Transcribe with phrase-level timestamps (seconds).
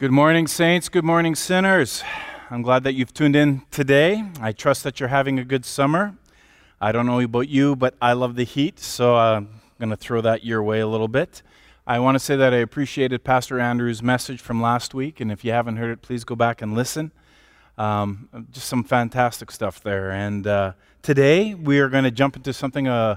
[0.00, 0.88] Good morning, saints.
[0.88, 2.04] Good morning, sinners.
[2.50, 4.22] I'm glad that you've tuned in today.
[4.40, 6.14] I trust that you're having a good summer.
[6.80, 9.48] I don't know about you, but I love the heat, so I'm
[9.80, 11.42] going to throw that your way a little bit.
[11.84, 15.44] I want to say that I appreciated Pastor Andrew's message from last week, and if
[15.44, 17.10] you haven't heard it, please go back and listen.
[17.76, 20.12] Um, just some fantastic stuff there.
[20.12, 23.16] And uh, today we are going to jump into something uh,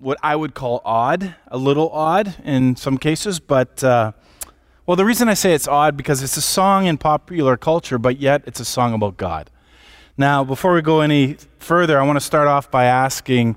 [0.00, 3.84] what I would call odd, a little odd in some cases, but.
[3.84, 4.12] Uh,
[4.86, 8.18] well, the reason I say it's odd because it's a song in popular culture, but
[8.20, 9.50] yet it's a song about God.
[10.16, 13.56] Now, before we go any further, I want to start off by asking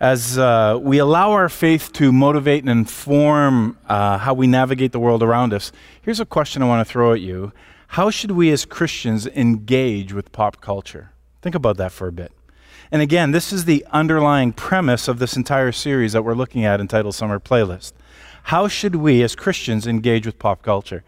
[0.00, 5.00] as uh, we allow our faith to motivate and inform uh, how we navigate the
[5.00, 7.52] world around us, here's a question I want to throw at you.
[7.88, 11.12] How should we as Christians engage with pop culture?
[11.42, 12.32] Think about that for a bit.
[12.90, 16.80] And again, this is the underlying premise of this entire series that we're looking at
[16.80, 17.92] entitled Summer Playlist.
[18.44, 21.04] How should we as Christians engage with pop culture?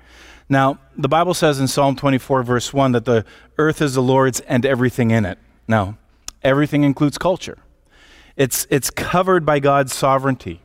[0.49, 3.25] Now, the Bible says in Psalm 24, verse 1, that the
[3.57, 5.39] earth is the Lord's and everything in it.
[5.67, 5.97] Now,
[6.43, 7.59] everything includes culture,
[8.37, 10.61] it's, it's covered by God's sovereignty.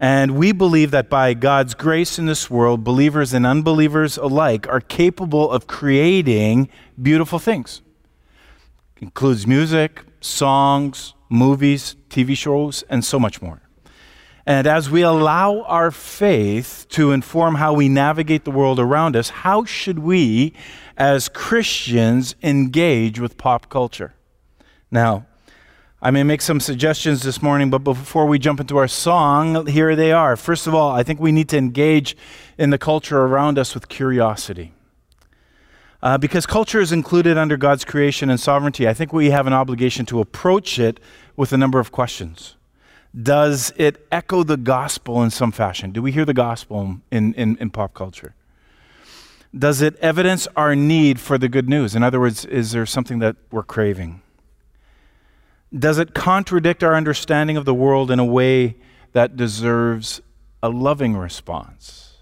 [0.00, 4.80] And we believe that by God's grace in this world, believers and unbelievers alike are
[4.80, 6.68] capable of creating
[7.00, 7.80] beautiful things.
[9.00, 13.60] Includes music, songs, movies, TV shows, and so much more.
[14.46, 19.30] And as we allow our faith to inform how we navigate the world around us,
[19.30, 20.52] how should we,
[20.96, 24.14] as Christians, engage with pop culture?
[24.90, 25.26] Now,
[26.02, 29.96] I may make some suggestions this morning, but before we jump into our song, here
[29.96, 30.36] they are.
[30.36, 32.14] First of all, I think we need to engage
[32.58, 34.74] in the culture around us with curiosity.
[36.04, 39.54] Uh, because culture is included under God's creation and sovereignty, I think we have an
[39.54, 41.00] obligation to approach it
[41.34, 42.56] with a number of questions
[43.22, 45.92] does it echo the gospel in some fashion?
[45.92, 48.34] Do we hear the gospel in, in, in, pop culture?
[49.56, 51.94] Does it evidence our need for the good news?
[51.94, 54.20] In other words, is there something that we're craving?
[55.72, 58.76] Does it contradict our understanding of the world in a way
[59.12, 60.20] that deserves
[60.60, 62.13] a loving response?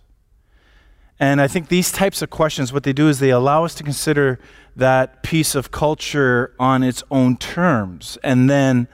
[1.22, 3.84] And I think these types of questions, what they do is they allow us to
[3.84, 4.40] consider
[4.74, 8.88] that piece of culture on its own terms and then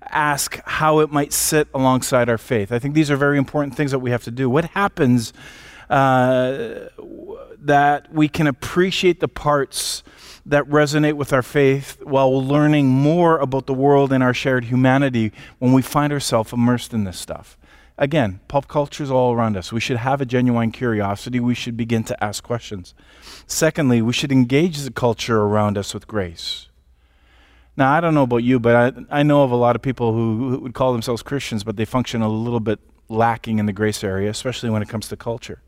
[0.00, 2.72] ask how it might sit alongside our faith.
[2.72, 4.48] I think these are very important things that we have to do.
[4.48, 5.34] What happens
[5.90, 6.88] uh,
[7.58, 10.02] that we can appreciate the parts
[10.46, 15.32] that resonate with our faith while learning more about the world and our shared humanity
[15.58, 17.58] when we find ourselves immersed in this stuff?
[17.96, 19.72] Again, pop culture is all around us.
[19.72, 21.38] We should have a genuine curiosity.
[21.38, 22.92] We should begin to ask questions.
[23.46, 26.68] Secondly, we should engage the culture around us with grace.
[27.76, 28.76] Now, I don't know about you, but
[29.10, 31.76] I, I know of a lot of people who, who would call themselves Christians, but
[31.76, 35.16] they function a little bit lacking in the grace area, especially when it comes to
[35.16, 35.60] culture.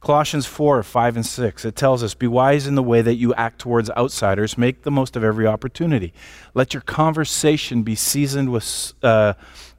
[0.00, 3.34] Colossians 4, 5, and 6, it tells us, Be wise in the way that you
[3.34, 4.56] act towards outsiders.
[4.56, 6.12] Make the most of every opportunity.
[6.54, 9.34] Let your conversation be seasoned with, uh,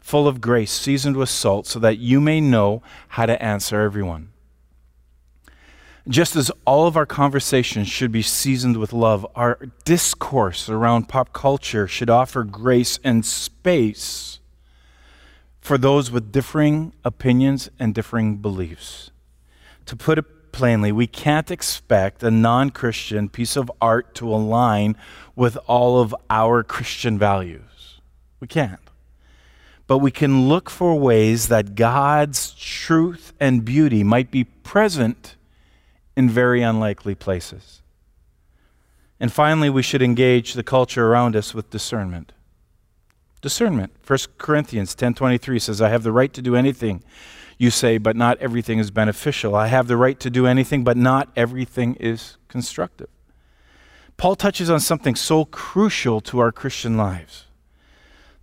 [0.07, 4.29] full of grace, seasoned with salt, so that you may know how to answer everyone.
[6.07, 11.33] Just as all of our conversations should be seasoned with love, our discourse around pop
[11.33, 14.39] culture should offer grace and space
[15.59, 19.11] for those with differing opinions and differing beliefs.
[19.87, 24.95] To put it plainly, we can't expect a non Christian piece of art to align
[25.35, 27.99] with all of our Christian values.
[28.39, 28.86] We can't.
[29.87, 35.35] But we can look for ways that God's truth and beauty might be present
[36.15, 37.81] in very unlikely places.
[39.19, 42.33] And finally, we should engage the culture around us with discernment.
[43.41, 43.93] Discernment.
[44.03, 47.01] 1 Corinthians 10:23 says, "I have the right to do anything
[47.57, 49.55] you say, but not everything is beneficial.
[49.55, 53.09] I have the right to do anything, but not everything is constructive."
[54.17, 57.46] Paul touches on something so crucial to our Christian lives.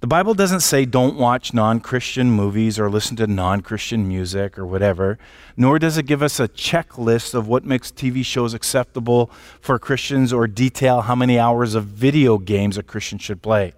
[0.05, 4.59] The Bible doesn't say don't watch non Christian movies or listen to non Christian music
[4.59, 5.19] or whatever,
[5.57, 9.31] nor does it give us a checklist of what makes TV shows acceptable
[9.63, 13.73] for Christians or detail how many hours of video games a Christian should play.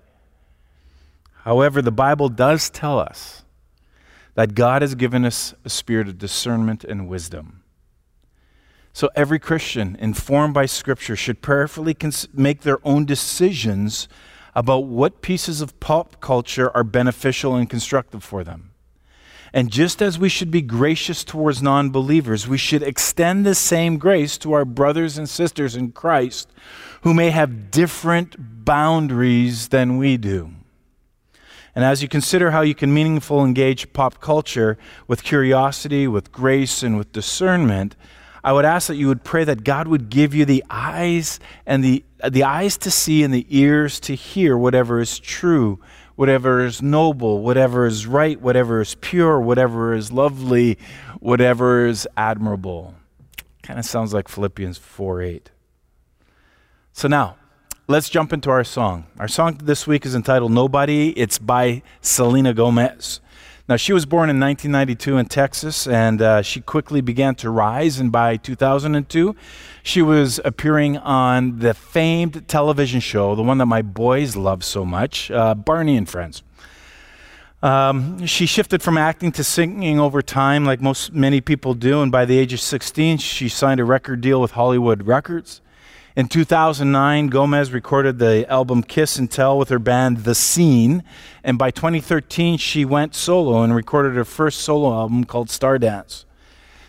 [1.44, 3.44] However, the Bible does tell us
[4.34, 7.62] that God has given us a spirit of discernment and wisdom.
[8.92, 14.08] So every Christian, informed by Scripture, should prayerfully cons- make their own decisions
[14.56, 18.72] about what pieces of pop culture are beneficial and constructive for them.
[19.52, 23.98] And just as we should be gracious towards non believers, we should extend the same
[23.98, 26.50] grace to our brothers and sisters in Christ
[27.02, 30.50] who may have different boundaries than we do.
[31.74, 36.82] And as you consider how you can meaningfully engage pop culture with curiosity, with grace,
[36.82, 37.94] and with discernment,
[38.46, 41.82] I would ask that you would pray that God would give you the eyes and
[41.82, 45.80] the, the eyes to see and the ears to hear whatever is true,
[46.14, 50.78] whatever is noble, whatever is right, whatever is pure, whatever is lovely,
[51.18, 52.94] whatever is admirable.
[53.64, 55.50] Kind of sounds like Philippians 4 8.
[56.92, 57.38] So now,
[57.88, 59.08] let's jump into our song.
[59.18, 61.08] Our song this week is entitled Nobody.
[61.18, 63.20] It's by Selena Gomez.
[63.68, 67.98] Now, she was born in 1992 in Texas, and uh, she quickly began to rise.
[67.98, 69.34] And by 2002,
[69.82, 74.84] she was appearing on the famed television show, the one that my boys love so
[74.84, 76.44] much, uh, Barney and Friends.
[77.60, 82.02] Um, she shifted from acting to singing over time, like most many people do.
[82.02, 85.60] And by the age of 16, she signed a record deal with Hollywood Records.
[86.16, 91.04] In 2009, Gomez recorded the album Kiss and Tell with her band The Scene.
[91.44, 96.24] And by 2013, she went solo and recorded her first solo album called Stars Dance.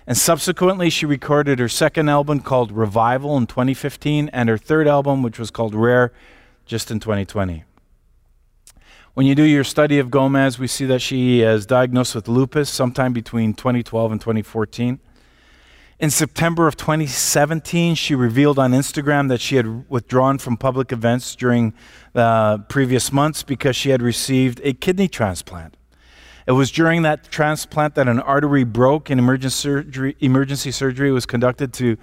[0.07, 5.21] And subsequently, she recorded her second album called Revival in 2015 and her third album,
[5.21, 6.13] which was called Rare,
[6.65, 7.65] just in 2020.
[9.13, 12.69] When you do your study of Gomez, we see that she is diagnosed with lupus
[12.69, 15.01] sometime between 2012 and 2014.
[15.99, 21.35] In September of 2017, she revealed on Instagram that she had withdrawn from public events
[21.35, 21.73] during
[22.13, 25.75] the previous months because she had received a kidney transplant.
[26.45, 31.25] It was during that transplant that an artery broke and emergency surgery, emergency surgery was
[31.25, 31.97] conducted to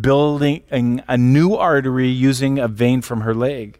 [0.00, 0.62] building
[1.06, 3.78] a new artery using a vein from her leg.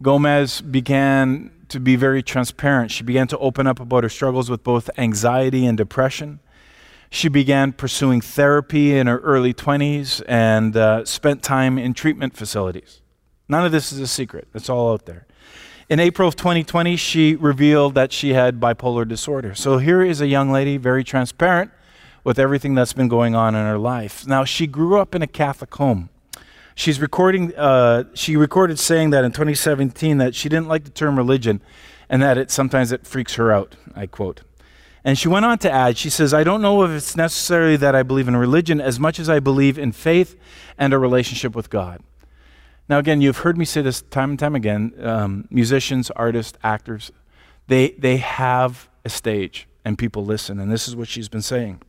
[0.00, 2.92] Gomez began to be very transparent.
[2.92, 6.38] She began to open up about her struggles with both anxiety and depression.
[7.10, 13.00] She began pursuing therapy in her early 20s and uh, spent time in treatment facilities.
[13.48, 15.26] None of this is a secret, it's all out there.
[15.88, 19.54] In April of 2020, she revealed that she had bipolar disorder.
[19.54, 21.70] So here is a young lady, very transparent
[22.24, 24.26] with everything that's been going on in her life.
[24.26, 26.08] Now, she grew up in a Catholic home.
[26.74, 31.16] She's recording, uh, she recorded saying that in 2017 that she didn't like the term
[31.16, 31.62] religion
[32.08, 33.76] and that it sometimes it freaks her out.
[33.94, 34.42] I quote.
[35.06, 37.94] And she went on to add, she says, I don't know if it's necessarily that
[37.94, 40.36] I believe in religion as much as I believe in faith
[40.76, 42.02] and a relationship with God.
[42.88, 47.12] Now, again, you've heard me say this time and time again um, musicians, artists, actors,
[47.68, 50.58] they, they have a stage and people listen.
[50.58, 51.82] And this is what she's been saying.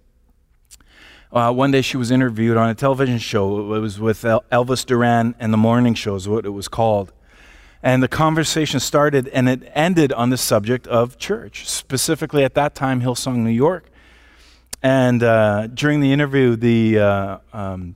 [1.32, 3.74] Uh, one day she was interviewed on a television show.
[3.74, 7.12] It was with Elvis Duran and the Morning Show, is what it was called.
[7.88, 12.76] And the conversation started and it ended on the subject of church, specifically at that
[12.76, 13.86] time, Hillsong, New York.
[14.84, 17.96] And uh, during the interview, the uh, um,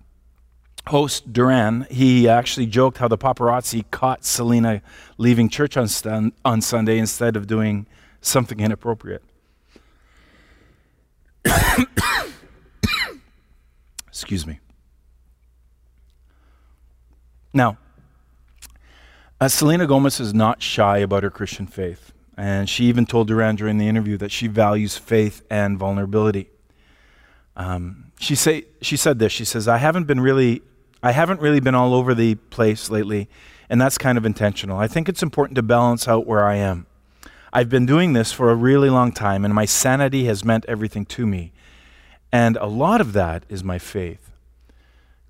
[0.87, 4.81] host, Duran, he actually joked how the paparazzi caught Selena
[5.17, 7.85] leaving church on, on Sunday instead of doing
[8.21, 9.23] something inappropriate.
[14.07, 14.61] Excuse me.
[17.53, 17.77] Now,
[19.41, 22.13] uh, Selena Gomez is not shy about her Christian faith.
[22.37, 26.49] And she even told Duran during the interview that she values faith and vulnerability.
[27.55, 29.31] Um, she, say, she said this.
[29.31, 30.61] She says, I haven't been really,
[31.01, 33.27] I haven't really been all over the place lately,
[33.67, 34.77] and that's kind of intentional.
[34.77, 36.85] I think it's important to balance out where I am.
[37.51, 41.05] I've been doing this for a really long time, and my sanity has meant everything
[41.07, 41.51] to me.
[42.31, 44.30] And a lot of that is my faith.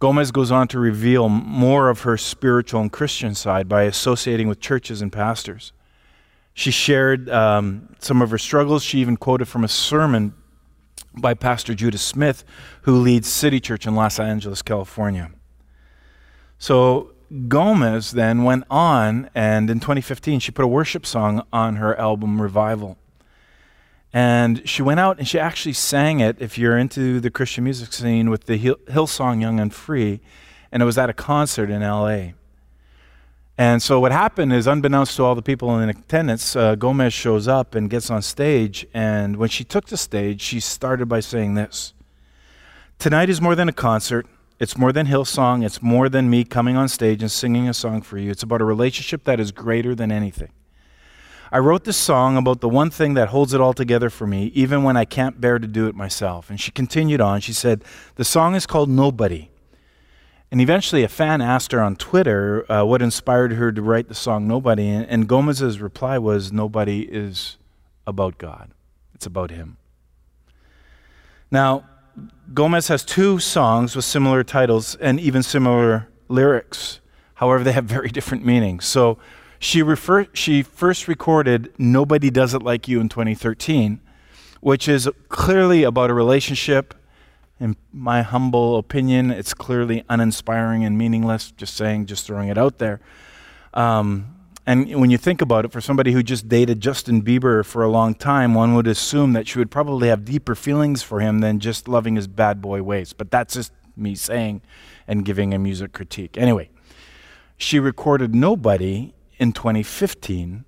[0.02, 4.60] Gomez goes on to reveal more of her spiritual and Christian side by associating with
[4.60, 5.74] churches and pastors.
[6.56, 8.82] She shared um, some of her struggles.
[8.82, 10.34] She even quoted from a sermon
[11.16, 12.44] by Pastor Judah Smith,
[12.82, 15.30] who leads City Church in Los Angeles, California.
[16.58, 17.12] So
[17.48, 22.42] Gomez then went on, and in 2015, she put a worship song on her album
[22.42, 22.98] Revival.
[24.14, 27.94] And she went out and she actually sang it, if you're into the Christian music
[27.94, 30.20] scene, with the Hill- Hillsong Young and Free.
[30.72, 32.34] And it was at a concert in LA.
[33.58, 37.48] And so what happened is, unbeknownst to all the people in attendance, uh, Gomez shows
[37.48, 38.88] up and gets on stage.
[38.94, 41.94] And when she took the stage, she started by saying this
[42.98, 44.26] Tonight is more than a concert.
[44.60, 45.66] It's more than Hillsong.
[45.66, 48.30] It's more than me coming on stage and singing a song for you.
[48.30, 50.52] It's about a relationship that is greater than anything.
[51.54, 54.46] I wrote this song about the one thing that holds it all together for me,
[54.56, 56.50] even when I can't bear to do it myself.
[56.50, 57.42] And she continued on.
[57.42, 57.84] She said,
[58.16, 59.50] The song is called Nobody.
[60.50, 64.16] And eventually, a fan asked her on Twitter uh, what inspired her to write the
[64.16, 64.88] song Nobody.
[64.88, 67.58] And, and Gomez's reply was, Nobody is
[68.08, 68.72] about God,
[69.14, 69.76] it's about Him.
[71.52, 71.84] Now,
[72.54, 77.02] Gomez has two songs with similar titles and even similar lyrics.
[77.36, 78.86] However, they have very different meanings.
[78.86, 79.18] So,
[79.62, 84.02] she, refer, she first recorded Nobody Does It Like You in 2013,
[84.60, 86.96] which is clearly about a relationship
[87.60, 92.80] In my humble opinion, it's clearly uninspiring and meaningless, just saying, just throwing it out
[92.80, 93.02] there.
[93.76, 97.84] Um, and when you think about it, for somebody who just dated Justin Bieber for
[97.84, 101.38] a long time, one would assume that she would probably have deeper feelings for him
[101.38, 103.14] than just loving his bad boy ways.
[103.14, 104.64] But that's just me saying
[105.08, 106.40] and giving a music critique.
[106.40, 106.72] Anyway,
[107.58, 110.66] she recorded Nobody in 2015,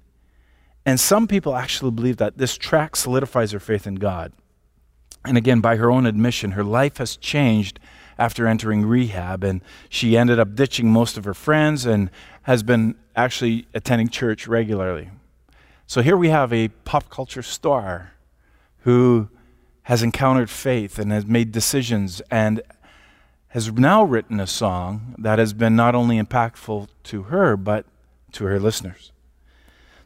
[0.84, 4.34] and some people actually believe that this track solidifies her faith in God.
[5.24, 7.80] And again, by her own admission, her life has changed
[8.18, 12.10] after entering rehab, and she ended up ditching most of her friends and
[12.42, 15.12] has been actually attending church regularly.
[15.86, 18.14] So here we have a pop culture star
[18.80, 19.30] who
[19.84, 22.60] has encountered faith and has made decisions and
[23.50, 27.86] has now written a song that has been not only impactful to her, but
[28.34, 29.12] to her listeners.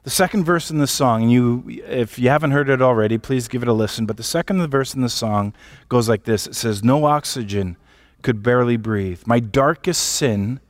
[0.04, 3.50] The second verse in the song, and you, if you haven't heard it already, please
[3.50, 4.06] give it a listen.
[4.06, 5.54] But the second verse in the song
[5.90, 7.76] goes like this It says, No oxygen
[8.22, 9.24] could barely breathe.
[9.26, 10.62] My darkest sin,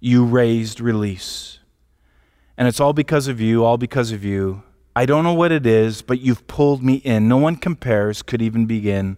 [0.00, 1.60] you raised release.
[2.56, 4.64] And it's all because of you, all because of you.
[4.96, 7.28] I don't know what it is, but you've pulled me in.
[7.28, 9.16] No one compares, could even begin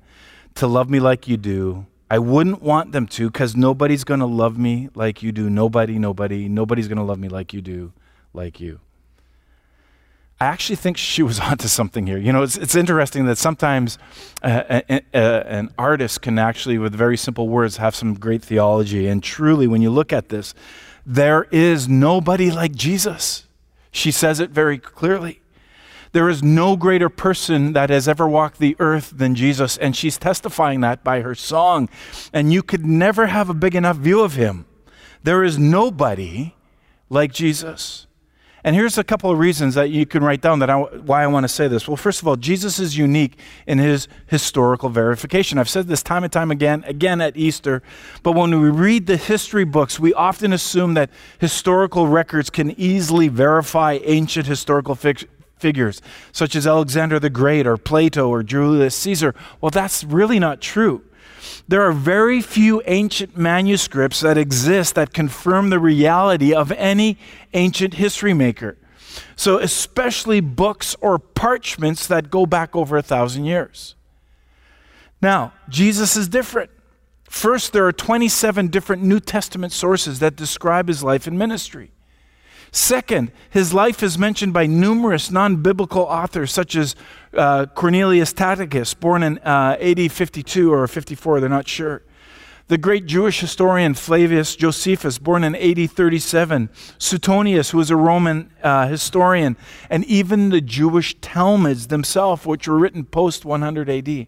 [0.57, 1.87] to love me like you do.
[2.11, 5.49] I wouldn't want them to because nobody's going to love me like you do.
[5.49, 7.93] Nobody, nobody, nobody's going to love me like you do,
[8.35, 8.81] like you.
[10.41, 12.19] I actually think she was onto something here.
[12.19, 13.97] You know, it's, it's interesting that sometimes
[14.43, 19.07] uh, a, a, an artist can actually, with very simple words, have some great theology.
[19.07, 20.53] And truly, when you look at this,
[21.07, 23.47] there is nobody like Jesus.
[23.93, 25.41] She says it very clearly.
[26.13, 30.19] There is no greater person that has ever walked the earth than Jesus, and she's
[30.19, 31.89] testifying that by her song.
[32.33, 34.67] And you could never have a big enough view of him.
[35.23, 36.55] There is nobody
[37.09, 38.07] like Jesus.
[38.63, 41.27] And here's a couple of reasons that you can write down that I, why I
[41.29, 41.89] want to say this.
[41.89, 45.59] Well, first of all, Jesus is unique in his historical verification.
[45.59, 47.83] I've said this time and time again, again at Easter.
[48.23, 53.29] But when we read the history books, we often assume that historical records can easily
[53.29, 54.95] verify ancient historical
[55.61, 56.01] figures,
[56.33, 59.35] such as Alexander the Great or Plato or Julius Caesar.
[59.61, 61.03] Well, that's really not true.
[61.69, 67.19] There are very few ancient manuscripts that exist that confirm the reality of any
[67.55, 68.77] ancient history maker.
[69.37, 73.95] So, especially books or parchments that go back over a thousand years.
[75.23, 76.71] Now, Jesus is different.
[77.25, 81.93] First, there are 27 different New Testament sources that describe his life and ministry.
[82.73, 86.95] Second, his life is mentioned by numerous non biblical authors, such as
[87.35, 92.03] uh, Cornelius Tacitus, born in uh, AD 52 or 54, they're not sure.
[92.69, 98.49] The great Jewish historian Flavius Josephus, born in AD 37, Suetonius, who was a Roman
[98.63, 99.57] uh, historian,
[99.89, 104.27] and even the Jewish Talmuds themselves, which were written post 100 AD.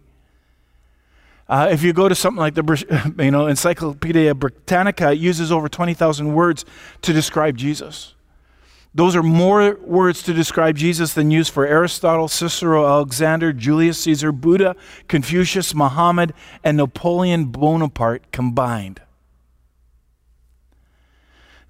[1.47, 5.69] Uh, if you go to something like the you know, Encyclopedia Britannica, it uses over
[5.69, 6.65] 20,000 words
[7.01, 8.15] to describe Jesus.
[8.95, 14.31] Those are more words to describe Jesus than used for Aristotle, Cicero, Alexander, Julius Caesar,
[14.31, 14.75] Buddha,
[15.07, 16.33] Confucius, Muhammad,
[16.63, 19.01] and Napoleon Bonaparte combined.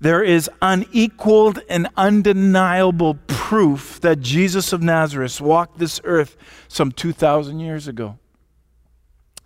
[0.01, 6.35] There is unequaled and undeniable proof that Jesus of Nazareth walked this earth
[6.67, 8.19] some 2,000 years ago.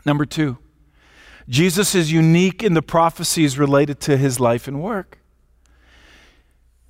[0.04, 0.58] Number two,
[1.48, 5.20] Jesus is unique in the prophecies related to his life and work.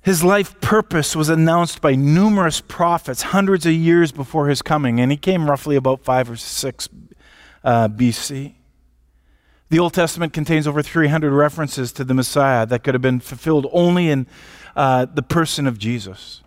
[0.08, 5.10] His life purpose was announced by numerous prophets hundreds of years before his coming, and
[5.10, 6.88] he came roughly about 5 or 6
[7.62, 8.54] uh, BC.
[9.68, 13.66] The Old Testament contains over 300 references to the Messiah that could have been fulfilled
[13.70, 14.26] only in
[14.74, 16.42] uh, the person of Jesus.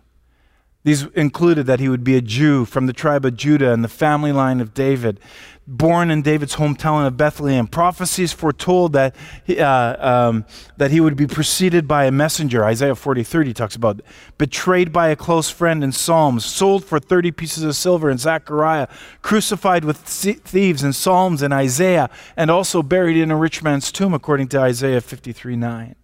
[0.84, 3.88] These included that he would be a Jew from the tribe of Judah and the
[3.88, 5.20] family line of David,
[5.64, 7.68] born in David's hometown of Bethlehem.
[7.68, 10.44] Prophecies foretold that he, uh, um,
[10.78, 12.64] that he would be preceded by a messenger.
[12.64, 14.00] Isaiah 40, 30 talks about
[14.38, 18.88] betrayed by a close friend in Psalms, sold for 30 pieces of silver in Zechariah,
[19.22, 24.14] crucified with thieves in Psalms and Isaiah, and also buried in a rich man's tomb,
[24.14, 25.94] according to Isaiah 53, 9.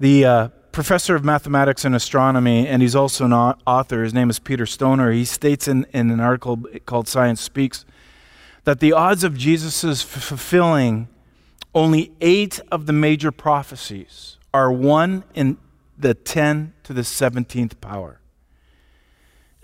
[0.00, 0.48] The uh,
[0.78, 4.04] professor of mathematics and astronomy, and he's also an author.
[4.04, 5.10] His name is Peter Stoner.
[5.10, 7.84] He states in, in an article called Science Speaks
[8.62, 11.08] that the odds of Jesus' fulfilling
[11.74, 15.58] only eight of the major prophecies are 1 in
[15.98, 18.20] the 10 to the 17th power.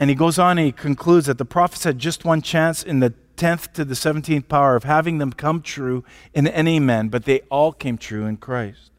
[0.01, 2.99] And he goes on and he concludes that the prophets had just one chance in
[2.99, 6.03] the 10th to the 17th power of having them come true
[6.33, 8.91] in any man, but they all came true in Christ.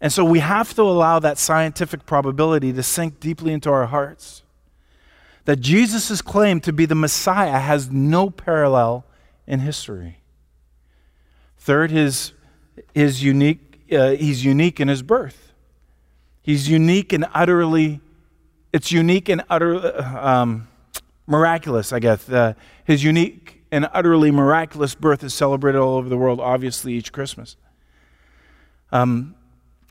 [0.00, 4.42] And so we have to allow that scientific probability to sink deeply into our hearts.
[5.44, 9.04] That Jesus' claim to be the Messiah has no parallel
[9.46, 10.18] in history.
[11.58, 12.32] Third, his,
[12.94, 15.52] his unique, uh, he's unique in his birth.
[16.42, 18.00] He's unique and utterly,
[18.72, 20.68] it's unique and utterly um,
[21.26, 22.28] miraculous, I guess.
[22.28, 22.54] Uh,
[22.84, 27.56] his unique and utterly miraculous birth is celebrated all over the world, obviously, each Christmas.
[28.90, 29.34] Um,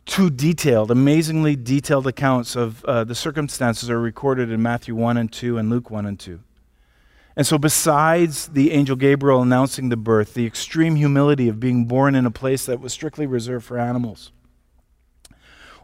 [0.10, 5.32] two detailed, amazingly detailed accounts of uh, the circumstances are recorded in Matthew 1 and
[5.32, 6.40] 2 and Luke 1 and 2.
[7.36, 12.16] And so, besides the angel Gabriel announcing the birth, the extreme humility of being born
[12.16, 14.32] in a place that was strictly reserved for animals,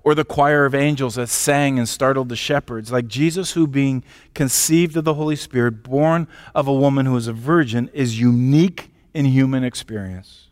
[0.04, 4.04] or the choir of angels that sang and startled the shepherds, like Jesus, who being
[4.34, 8.92] conceived of the Holy Spirit, born of a woman who is a virgin, is unique
[9.14, 10.45] in human experience.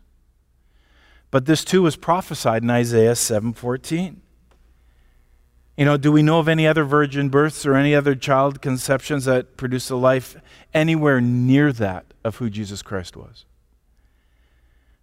[1.34, 4.20] But this too was prophesied in Isaiah 7:14.
[5.76, 9.24] You know, do we know of any other virgin births or any other child conceptions
[9.24, 10.36] that produced a life
[10.72, 13.46] anywhere near that of who Jesus Christ was?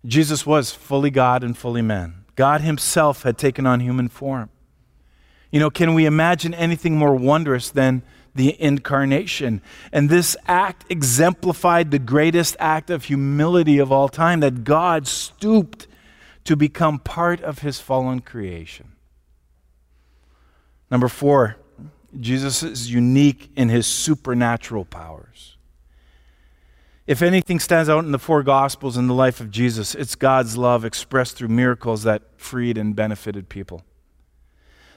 [0.06, 2.24] Jesus was fully God and fully man.
[2.38, 4.50] God Himself had taken on human form.
[5.52, 9.62] You know, can we imagine anything more wondrous than the incarnation?
[9.92, 15.88] And this act exemplified the greatest act of humility of all time that God stooped
[16.46, 18.94] to become part of His fallen creation.
[20.90, 21.58] Number four,
[22.20, 25.56] Jesus is unique in his supernatural powers.
[27.08, 30.58] If anything stands out in the four Gospels in the life of Jesus, it's God's
[30.58, 33.84] love expressed through miracles that freed and benefited people.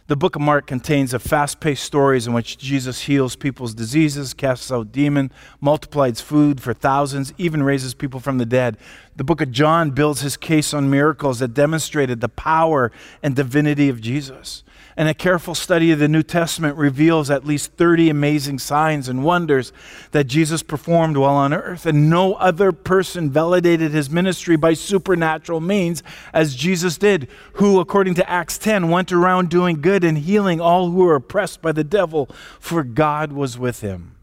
[0.06, 4.34] The book of Mark contains a fast paced stories in which Jesus heals people's diseases,
[4.34, 5.30] casts out demons,
[5.62, 8.76] multiplies food for thousands, even raises people from the dead.
[9.16, 12.92] The book of John builds his case on miracles that demonstrated the power
[13.22, 14.62] and divinity of Jesus.
[14.96, 19.24] And a careful study of the New Testament reveals at least 30 amazing signs and
[19.24, 19.72] wonders
[20.12, 21.84] that Jesus performed while on earth.
[21.84, 28.14] And no other person validated his ministry by supernatural means as Jesus did, who, according
[28.14, 31.84] to Acts 10, went around doing good and healing all who were oppressed by the
[31.84, 32.26] devil,
[32.60, 34.14] for God was with him.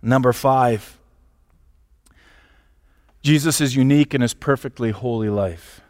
[0.00, 0.98] Number five,
[3.22, 5.82] Jesus is unique in his perfectly holy life.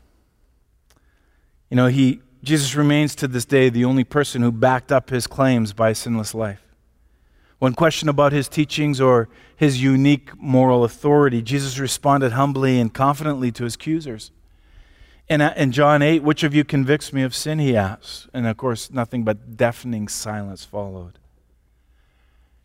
[1.70, 5.27] You know, he Jesus remains to this day the only person who backed up his
[5.27, 6.62] claims by a sinless life.
[7.59, 13.51] When questioned about his teachings or his unique moral authority, Jesus responded humbly and confidently
[13.53, 14.31] to his accusers.
[15.29, 17.59] In, uh, in John 8, which of you convicts me of sin?
[17.59, 18.29] He asked.
[18.33, 21.18] And of course, nothing but deafening silence followed.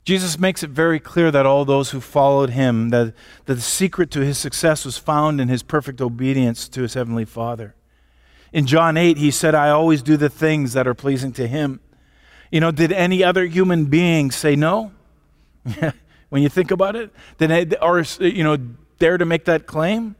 [0.05, 3.13] Jesus makes it very clear that all those who followed him, that,
[3.45, 7.25] that the secret to his success was found in his perfect obedience to his heavenly
[7.25, 7.73] Father.
[8.53, 11.79] In John 8, he said, I always do the things that are pleasing to him.
[12.51, 14.91] You know, did any other human being say no?
[16.29, 18.57] when you think about it, did or you know
[18.99, 20.15] dare to make that claim?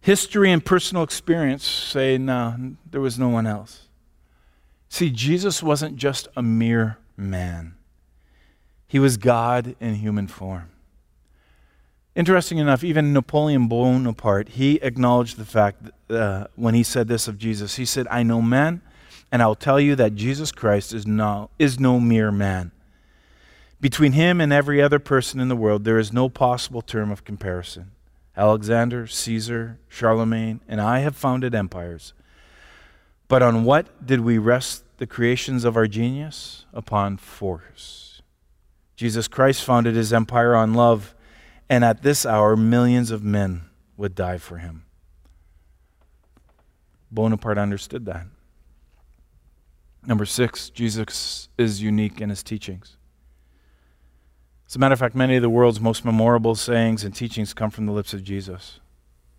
[0.00, 3.88] History and personal experience say no, there was no one else.
[4.88, 7.76] See, Jesus wasn't just a mere man.
[8.86, 10.71] He was God in human form.
[12.14, 17.26] Interesting enough, even Napoleon Bonaparte, he acknowledged the fact that, uh, when he said this
[17.26, 17.76] of Jesus.
[17.76, 18.82] He said, I know men,
[19.30, 22.70] and I'll tell you that Jesus Christ is no, is no mere man.
[23.80, 27.24] Between him and every other person in the world, there is no possible term of
[27.24, 27.92] comparison.
[28.36, 32.12] Alexander, Caesar, Charlemagne, and I have founded empires.
[33.26, 36.66] But on what did we rest the creations of our genius?
[36.74, 38.20] Upon force.
[38.96, 41.14] Jesus Christ founded his empire on love
[41.72, 43.62] and at this hour, millions of men
[43.96, 44.84] would die for him.
[47.10, 48.26] Bonaparte understood that.
[50.06, 52.98] Number six, Jesus is unique in his teachings.
[54.66, 57.70] As a matter of fact, many of the world's most memorable sayings and teachings come
[57.70, 58.80] from the lips of Jesus.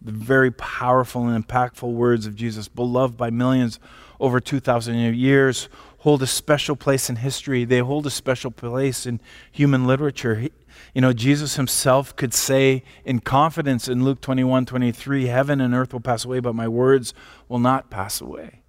[0.02, 3.80] The very powerful and impactful words of Jesus, beloved by millions
[4.20, 5.70] over 2,000 years,
[6.00, 7.64] hold a special place in history.
[7.64, 10.50] They hold a special place in human literature.
[10.94, 15.94] You know, Jesus himself could say in confidence in Luke 21 23, Heaven and earth
[15.94, 17.14] will pass away, but my words
[17.48, 18.62] will not pass away.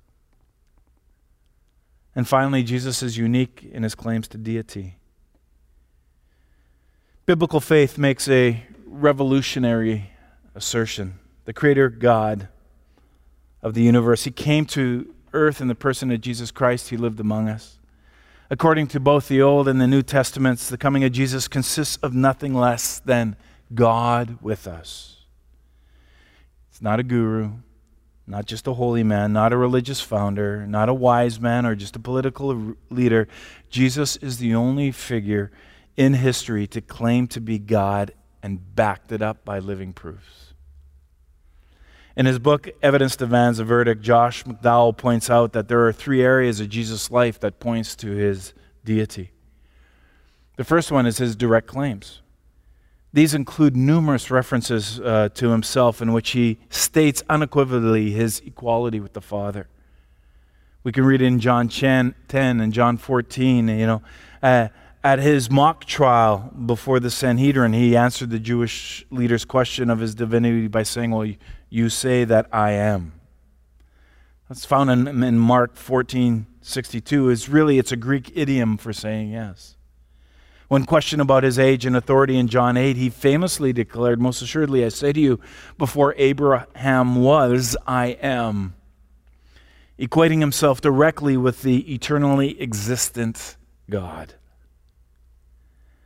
[2.15, 4.97] And finally, Jesus is unique in his claims to deity.
[7.27, 10.11] Biblical faith makes a revolutionary
[10.55, 11.19] assertion.
[11.47, 12.49] The Creator God
[13.63, 17.19] of the universe, He came to earth in the person of Jesus Christ, He lived
[17.19, 17.79] among us.
[18.51, 22.13] According to both the Old and the New Testaments, the coming of Jesus consists of
[22.13, 23.37] nothing less than
[23.75, 25.23] God with us.
[26.71, 27.53] It's not a guru,
[28.27, 31.97] not just a holy man, not a religious founder, not a wise man or just
[31.97, 33.29] a political leader.
[33.71, 35.51] Jesus is the only figure
[35.97, 40.44] in history to claim to be God and backed it up by living proofs.
[42.17, 46.23] In his book, Evidence Demands a Verdict, Josh McDowell points out that there are three
[46.23, 49.31] areas of Jesus' life that points to his deity.
[50.57, 52.21] The first one is his direct claims.
[53.13, 59.13] These include numerous references uh, to himself in which he states unequivocally his equality with
[59.13, 59.69] the Father.
[60.85, 64.03] We can read in John 10 and John 14, you know,
[64.43, 64.69] uh,
[65.03, 70.15] at his mock trial before the Sanhedrin, he answered the Jewish leader's question of his
[70.15, 71.31] divinity by saying, Well,
[71.75, 73.13] you say that I am.
[74.49, 77.29] That's found in, in Mark 14 62.
[77.29, 79.77] Is really, it's a Greek idiom for saying yes.
[80.69, 84.85] When questioned about his age and authority in John 8, he famously declared, Most assuredly,
[84.85, 85.41] I say to you,
[85.77, 88.75] before Abraham was, I am.
[89.99, 93.57] Equating himself directly with the eternally existent
[93.91, 94.35] God.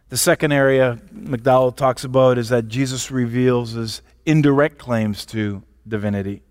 [0.09, 6.43] The second area McDowell talks about is that Jesus reveals his indirect claims to divinity.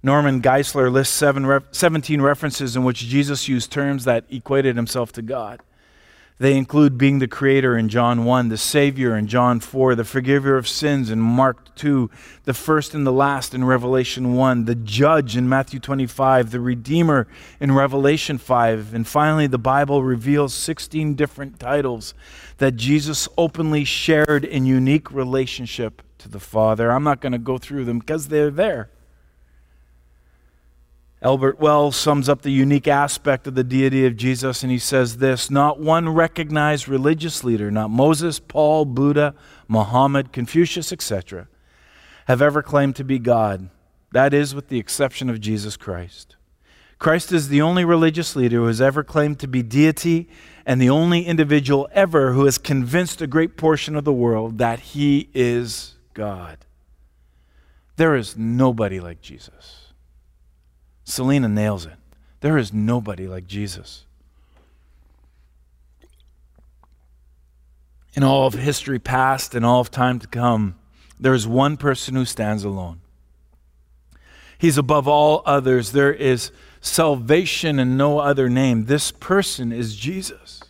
[0.00, 5.22] Norman Geisler lists seven, 17 references in which Jesus used terms that equated himself to
[5.22, 5.60] God.
[6.38, 10.56] They include being the creator in John 1, the savior in John 4, the forgiver
[10.56, 12.10] of sins in Mark 2,
[12.44, 17.28] the first and the last in Revelation 1, the judge in Matthew 25, the redeemer
[17.60, 22.14] in Revelation 5, and finally the Bible reveals 16 different titles
[22.58, 26.90] that Jesus openly shared in unique relationship to the Father.
[26.90, 28.90] I'm not going to go through them because they're there.
[31.22, 35.18] Albert Wells sums up the unique aspect of the deity of Jesus, and he says
[35.18, 39.34] this Not one recognized religious leader, not Moses, Paul, Buddha,
[39.68, 41.46] Muhammad, Confucius, etc.,
[42.26, 43.70] have ever claimed to be God.
[44.10, 46.34] That is, with the exception of Jesus Christ.
[46.98, 50.28] Christ is the only religious leader who has ever claimed to be deity
[50.66, 54.80] and the only individual ever who has convinced a great portion of the world that
[54.80, 56.58] he is God.
[57.96, 59.91] There is nobody like Jesus.
[61.04, 61.94] Selena nails it.
[62.40, 64.04] There is nobody like Jesus.
[68.14, 70.74] In all of history past and all of time to come,
[71.18, 73.00] there is one person who stands alone.
[74.58, 75.92] He's above all others.
[75.92, 78.84] There is salvation in no other name.
[78.84, 80.62] This person is Jesus.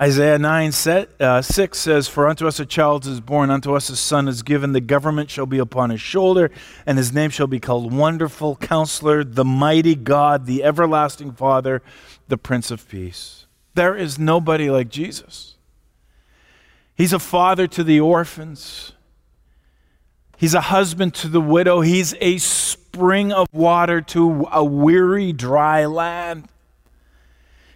[0.00, 0.72] Isaiah 9
[1.18, 4.44] uh, 6 says, For unto us a child is born, unto us a son is
[4.44, 6.52] given, the government shall be upon his shoulder,
[6.86, 11.82] and his name shall be called Wonderful Counselor, the Mighty God, the Everlasting Father,
[12.28, 13.46] the Prince of Peace.
[13.74, 15.56] There is nobody like Jesus.
[16.94, 18.92] He's a father to the orphans,
[20.36, 25.86] he's a husband to the widow, he's a spring of water to a weary, dry
[25.86, 26.48] land.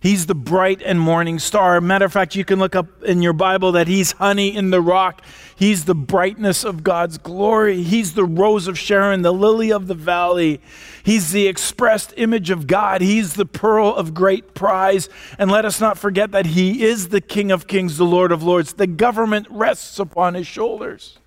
[0.03, 1.81] He's the bright and morning star.
[1.81, 4.81] Matter of fact, you can look up in your Bible that he's honey in the
[4.81, 5.23] rock.
[5.55, 7.85] He's the brightness of God's glory.
[7.85, 10.61] He's the rose of Sharon, the lily of the valley.
[11.05, 13.01] He's the expressed image of God.
[13.01, 15.09] He's the pearl of great prize.
[15.39, 18.43] And let us not forget that he is the King of kings, the Lord of
[18.43, 18.73] lords.
[18.73, 21.21] The government rests upon his shoulders.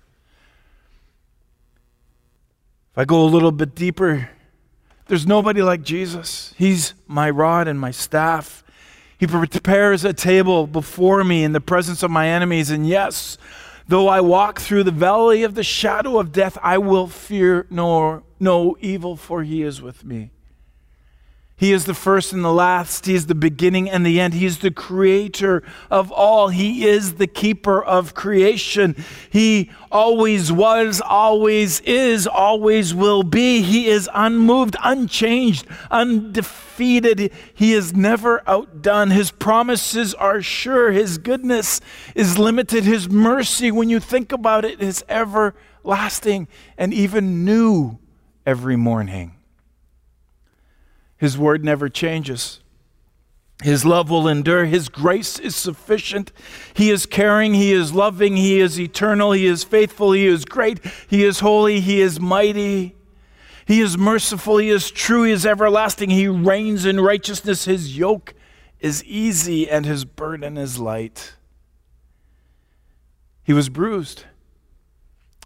[2.92, 4.28] If I go a little bit deeper,
[5.06, 6.52] there's nobody like Jesus.
[6.58, 8.62] He's my rod and my staff.
[9.18, 12.70] He prepares a table before me in the presence of my enemies.
[12.70, 13.38] And yes,
[13.88, 18.22] though I walk through the valley of the shadow of death, I will fear no,
[18.38, 20.32] no evil, for he is with me.
[21.58, 23.06] He is the first and the last.
[23.06, 24.34] He is the beginning and the end.
[24.34, 26.48] He is the creator of all.
[26.48, 28.94] He is the keeper of creation.
[29.30, 33.62] He always was, always is, always will be.
[33.62, 37.32] He is unmoved, unchanged, undefeated.
[37.54, 39.08] He is never outdone.
[39.08, 40.92] His promises are sure.
[40.92, 41.80] His goodness
[42.14, 42.84] is limited.
[42.84, 47.98] His mercy, when you think about it, is everlasting and even new
[48.44, 49.35] every morning.
[51.18, 52.60] His word never changes.
[53.62, 54.66] His love will endure.
[54.66, 56.30] His grace is sufficient.
[56.74, 57.54] He is caring.
[57.54, 58.36] He is loving.
[58.36, 59.32] He is eternal.
[59.32, 60.12] He is faithful.
[60.12, 60.84] He is great.
[61.08, 61.80] He is holy.
[61.80, 62.94] He is mighty.
[63.66, 64.58] He is merciful.
[64.58, 65.22] He is true.
[65.22, 66.10] He is everlasting.
[66.10, 67.64] He reigns in righteousness.
[67.64, 68.34] His yoke
[68.78, 71.32] is easy and his burden is light.
[73.42, 74.24] He was bruised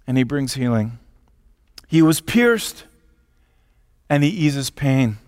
[0.06, 0.98] and he brings healing.
[1.86, 2.86] He was pierced
[4.08, 5.18] and he eases pain.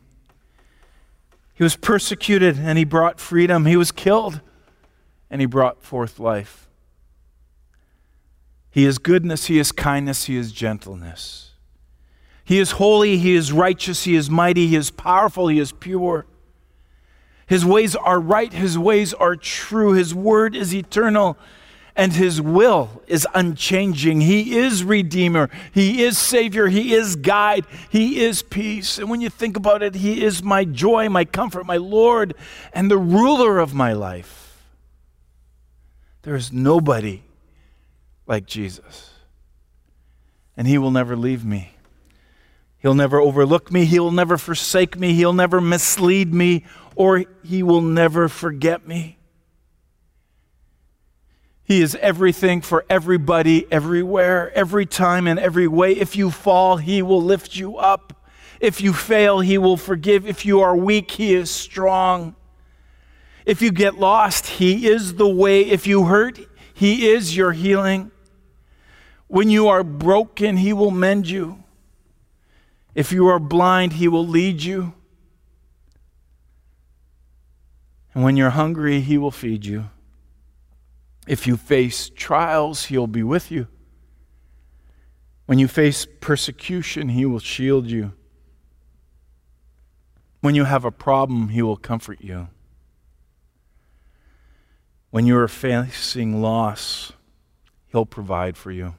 [1.62, 3.66] He was persecuted and he brought freedom.
[3.66, 4.40] He was killed
[5.31, 6.68] and he brought forth life.
[8.68, 11.53] He is goodness, he is kindness, he is gentleness.
[12.42, 16.27] He is holy, he is righteous, he is mighty, he is powerful, he is pure.
[17.46, 21.38] His ways are right, his ways are true, his word is eternal,
[21.94, 24.20] and his will is unchanging.
[24.20, 28.98] He is Redeemer, he is Savior, he is Guide, he is peace.
[28.98, 32.35] And when you think about it, he is my joy, my comfort, my Lord,
[32.72, 34.42] and the ruler of my life.
[36.22, 37.22] There is nobody
[38.26, 39.11] like Jesus.
[40.57, 41.74] And he will never leave me.
[42.78, 43.85] He'll never overlook me.
[43.85, 45.14] He'll never forsake me.
[45.14, 46.64] He'll never mislead me,
[46.96, 49.18] or he will never forget me.
[51.72, 55.92] He is everything for everybody, everywhere, every time, and every way.
[55.92, 58.26] If you fall, He will lift you up.
[58.61, 60.26] If you fail, He will forgive.
[60.26, 62.37] If you are weak, He is strong.
[63.46, 65.62] If you get lost, He is the way.
[65.62, 66.38] If you hurt,
[66.74, 68.11] He is your healing.
[69.26, 71.64] When you are broken, He will mend you.
[72.94, 74.92] If you are blind, He will lead you.
[78.12, 79.88] And when you're hungry, He will feed you.
[81.26, 83.68] If you face trials, He'll be with you.
[85.46, 88.12] When you face persecution, He will shield you.
[90.40, 92.48] When you have a problem, He will comfort you.
[95.11, 97.12] When you are facing loss,
[97.88, 98.94] He'll provide for you.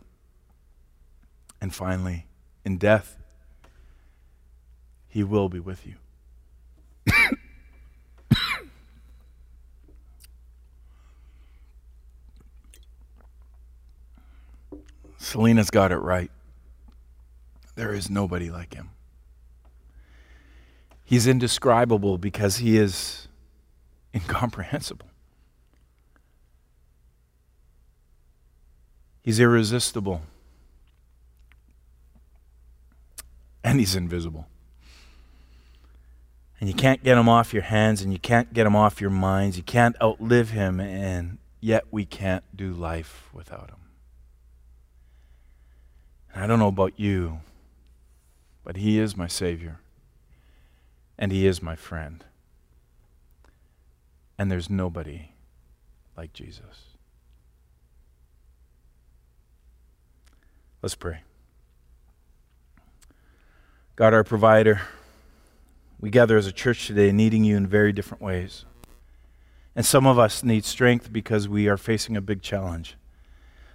[1.60, 2.28] And finally,
[2.64, 3.18] in death,
[5.08, 5.96] He will be with you.
[15.24, 16.30] Selena's got it right.
[17.76, 18.90] There is nobody like him.
[21.06, 23.30] He's indescribable because he is
[24.14, 25.08] incomprehensible.
[29.22, 30.24] He's irresistible.
[33.64, 34.48] And he's invisible.
[36.60, 39.10] And you can't get him off your hands and you can't get him off your
[39.10, 39.56] minds.
[39.56, 43.83] You can't outlive him, and yet we can't do life without him.
[46.36, 47.42] I don't know about you,
[48.64, 49.80] but He is my Savior,
[51.18, 52.24] and He is my friend.
[54.38, 55.30] And there's nobody
[56.18, 56.96] like Jesus.
[60.82, 61.22] Let's pray.
[63.96, 64.82] God, our provider,
[66.00, 68.66] we gather as a church today needing you in very different ways.
[69.76, 72.98] And some of us need strength because we are facing a big challenge.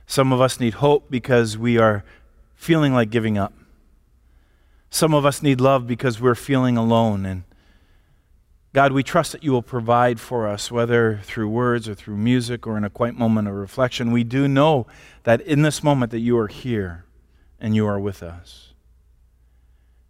[0.06, 2.04] Some of us need hope because we are
[2.58, 3.54] feeling like giving up.
[4.90, 7.24] Some of us need love because we're feeling alone.
[7.24, 7.44] And
[8.74, 12.66] God, we trust that you will provide for us, whether through words or through music
[12.66, 14.10] or in a quiet moment of reflection.
[14.10, 14.86] We do know
[15.22, 17.04] that in this moment that you are here
[17.60, 18.74] and you are with us.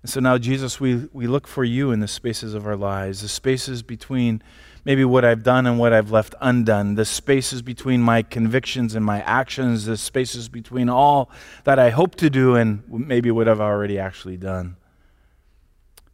[0.03, 3.21] And so now, Jesus, we, we look for you in the spaces of our lives,
[3.21, 4.43] the spaces between
[4.89, 9.05] maybe what I've done and what I've left undone, the spaces between my convictions and
[9.05, 11.31] my actions, the spaces between all
[11.65, 14.77] that I hope to do and maybe what I've already actually done.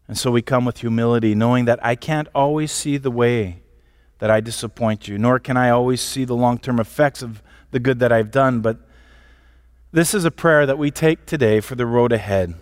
[0.08, 3.62] And so we come with humility, knowing that I can't always see the way
[4.18, 7.78] that I disappoint you, nor can I always see the long term effects of the
[7.78, 8.58] good that I've done.
[8.58, 8.78] But
[9.92, 12.54] this is a prayer that we take today for the road ahead.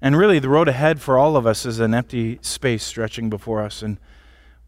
[0.00, 3.60] And really, the road ahead for all of us is an empty space stretching before
[3.60, 3.82] us.
[3.82, 3.98] And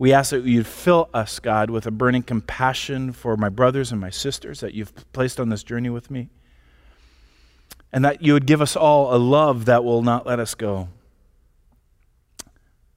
[0.02, 4.00] we ask that you'd fill us, God, with a burning compassion for my brothers and
[4.00, 6.28] my sisters that you've placed on this journey with me.
[7.92, 10.88] And that you would give us all a love that will not let us go.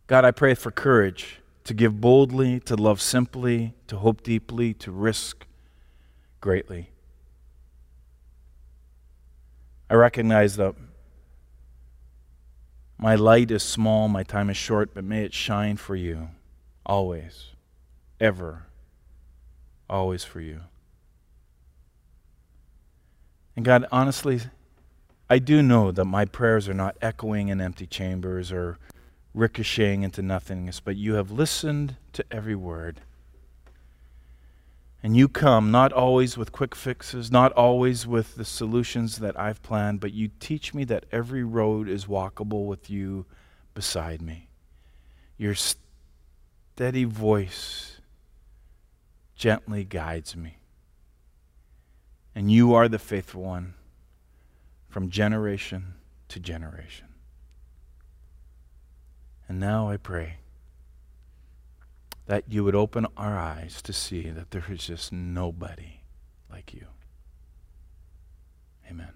[0.07, 4.91] God, I pray for courage to give boldly, to love simply, to hope deeply, to
[4.91, 5.45] risk
[6.41, 6.89] greatly.
[9.91, 10.73] I recognize that
[12.97, 16.29] my light is small, my time is short, but may it shine for you.
[16.85, 17.47] Always.
[18.19, 18.63] Ever.
[19.89, 20.61] Always for you.
[23.55, 24.41] And God, honestly,
[25.29, 28.77] I do know that my prayers are not echoing in empty chambers or
[29.33, 33.01] ricocheting into nothingness, but you have listened to every word.
[35.01, 39.61] And you come not always with quick fixes, not always with the solutions that I've
[39.61, 43.25] planned, but you teach me that every road is walkable with you
[43.75, 44.49] beside me.
[45.37, 45.55] You're
[46.75, 48.01] steady voice
[49.33, 50.57] gently guides me.
[52.35, 53.75] And you are the faithful one
[54.89, 55.93] from generation
[56.27, 57.07] to generation.
[59.47, 60.39] And now I pray
[62.25, 66.01] that you would open our eyes to see that there is just nobody
[66.51, 66.87] like you.
[68.91, 69.13] Amen.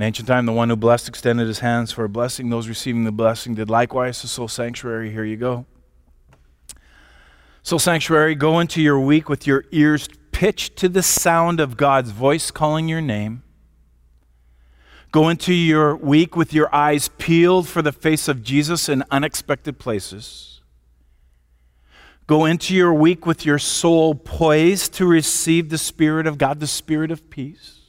[0.00, 2.48] In ancient time, the one who blessed extended his hands for a blessing.
[2.48, 4.22] Those receiving the blessing did likewise.
[4.22, 5.66] The soul sanctuary, here you go.
[7.62, 12.12] So, Sanctuary, go into your week with your ears pitched to the sound of God's
[12.12, 13.42] voice calling your name.
[15.12, 19.78] Go into your week with your eyes peeled for the face of Jesus in unexpected
[19.78, 20.62] places.
[22.26, 26.66] Go into your week with your soul poised to receive the Spirit of God, the
[26.66, 27.79] Spirit of peace.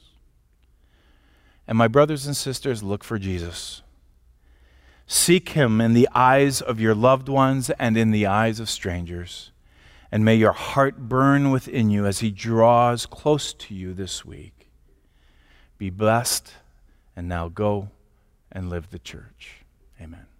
[1.66, 3.82] And my brothers and sisters, look for Jesus.
[5.06, 9.50] Seek him in the eyes of your loved ones and in the eyes of strangers.
[10.10, 14.68] And may your heart burn within you as he draws close to you this week.
[15.78, 16.52] Be blessed
[17.16, 17.88] and now go
[18.50, 19.64] and live the church.
[20.00, 20.31] Amen.